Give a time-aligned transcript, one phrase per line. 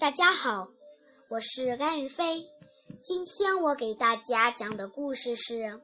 [0.00, 0.70] 大家好，
[1.28, 2.46] 我是甘雨飞。
[3.02, 5.78] 今天我给大家讲的故事是：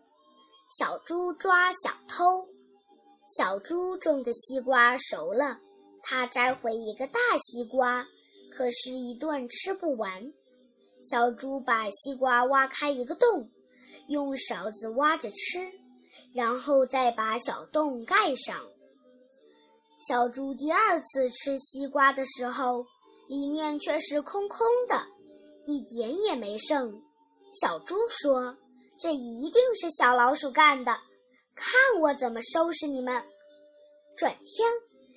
[0.70, 2.48] 小猪抓小偷。
[3.28, 5.60] 小猪种的西瓜熟了，
[6.02, 8.06] 它摘回一个大西瓜，
[8.50, 10.32] 可是，一顿吃不完。
[11.02, 13.50] 小猪把西瓜挖开一个洞，
[14.08, 15.72] 用勺子挖着吃，
[16.32, 18.56] 然后再把小洞盖上。
[20.08, 22.86] 小猪第二次吃西瓜的时候，
[23.28, 25.06] 里面却是空空的，
[25.66, 27.02] 一点也没剩。
[27.52, 28.56] 小猪说
[29.00, 31.00] ：“这一定是小老鼠干的，
[31.54, 33.24] 看我怎么收拾你们！”
[34.16, 34.68] 转天，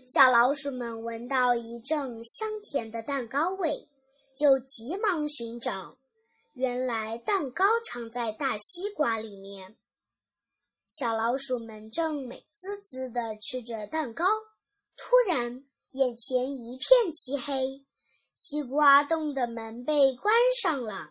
[0.07, 3.88] 小老鼠们闻到一阵香甜的蛋糕味。
[4.38, 5.97] 就急忙寻找，
[6.53, 9.75] 原来蛋糕藏在大西瓜里面。
[10.89, 14.23] 小老鼠们正美滋滋地吃着蛋糕，
[14.95, 17.85] 突然眼前一片漆黑，
[18.39, 21.09] 西瓜洞的门被关上了。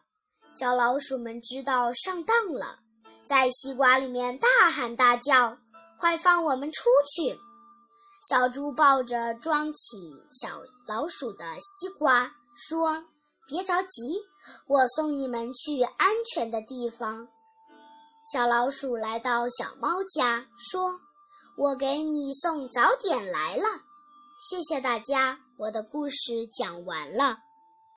[0.50, 2.78] 小老鼠们知道上当了，
[3.22, 5.58] 在西瓜里面大喊大叫
[6.00, 7.38] ：“快放我们出去！”
[8.26, 13.04] 小猪抱着装起小老鼠的西瓜说。
[13.50, 14.26] 别着急，
[14.66, 17.28] 我送你们去安全的地方。
[18.30, 21.00] 小老鼠来到小猫家，说
[21.56, 23.64] ：“我给你送早点来了。”
[24.38, 27.47] 谢谢大家，我的故事讲完了。